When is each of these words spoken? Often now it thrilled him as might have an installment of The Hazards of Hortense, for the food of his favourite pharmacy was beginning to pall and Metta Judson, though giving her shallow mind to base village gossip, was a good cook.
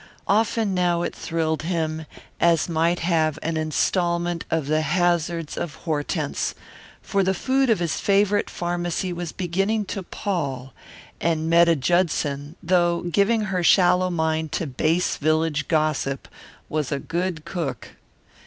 Often 0.27 0.73
now 0.73 1.03
it 1.03 1.13
thrilled 1.15 1.61
him 1.61 2.07
as 2.39 2.67
might 2.67 3.01
have 3.01 3.37
an 3.43 3.55
installment 3.55 4.45
of 4.49 4.65
The 4.65 4.81
Hazards 4.81 5.55
of 5.55 5.75
Hortense, 5.75 6.55
for 7.03 7.21
the 7.21 7.35
food 7.35 7.69
of 7.69 7.77
his 7.77 7.99
favourite 7.99 8.49
pharmacy 8.49 9.13
was 9.13 9.31
beginning 9.31 9.85
to 9.93 10.01
pall 10.01 10.73
and 11.19 11.47
Metta 11.51 11.75
Judson, 11.75 12.55
though 12.63 13.01
giving 13.03 13.41
her 13.41 13.61
shallow 13.61 14.09
mind 14.09 14.51
to 14.53 14.65
base 14.65 15.17
village 15.17 15.67
gossip, 15.67 16.27
was 16.67 16.91
a 16.91 16.97
good 16.97 17.45
cook. 17.45 17.89